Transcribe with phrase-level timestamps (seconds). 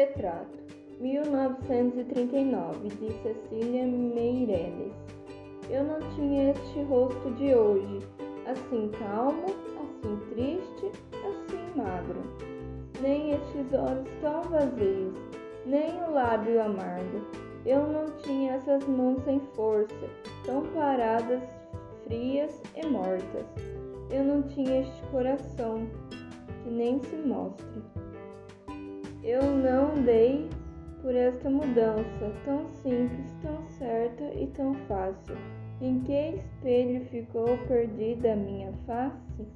[0.00, 0.58] Retrato
[0.98, 4.94] 1939 de Cecília Meireles
[5.68, 7.98] Eu não tinha este rosto de hoje,
[8.46, 12.22] assim calmo, assim triste, assim magro,
[13.02, 15.18] nem estes olhos tão vazios,
[15.66, 17.20] nem o lábio amargo.
[17.66, 20.08] Eu não tinha essas mãos sem força,
[20.46, 21.42] tão paradas,
[22.04, 23.44] frias e mortas.
[24.10, 25.86] Eu não tinha este coração
[26.64, 28.09] que nem se mostra.
[29.22, 30.48] Eu não dei
[31.02, 35.36] por esta mudança, tão simples, tão certa e tão fácil.
[35.80, 39.46] Em que espelho ficou perdida a minha face?